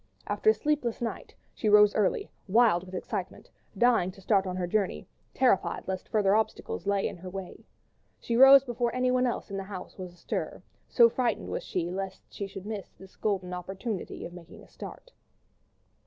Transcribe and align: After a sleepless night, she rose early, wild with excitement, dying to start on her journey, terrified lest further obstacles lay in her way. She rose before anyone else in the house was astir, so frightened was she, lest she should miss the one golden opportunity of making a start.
After 0.25 0.49
a 0.49 0.53
sleepless 0.55 0.99
night, 0.99 1.35
she 1.53 1.69
rose 1.69 1.93
early, 1.93 2.31
wild 2.47 2.85
with 2.85 2.95
excitement, 2.95 3.51
dying 3.77 4.09
to 4.13 4.19
start 4.19 4.47
on 4.47 4.55
her 4.55 4.65
journey, 4.65 5.07
terrified 5.35 5.83
lest 5.87 6.09
further 6.09 6.33
obstacles 6.33 6.87
lay 6.87 7.07
in 7.07 7.17
her 7.17 7.29
way. 7.29 7.67
She 8.19 8.35
rose 8.35 8.63
before 8.63 8.91
anyone 8.95 9.27
else 9.27 9.51
in 9.51 9.57
the 9.57 9.63
house 9.65 9.99
was 9.99 10.11
astir, 10.11 10.63
so 10.89 11.07
frightened 11.07 11.49
was 11.49 11.61
she, 11.63 11.91
lest 11.91 12.23
she 12.33 12.47
should 12.47 12.65
miss 12.65 12.89
the 12.89 13.03
one 13.05 13.17
golden 13.21 13.53
opportunity 13.53 14.25
of 14.25 14.33
making 14.33 14.63
a 14.63 14.67
start. 14.67 15.11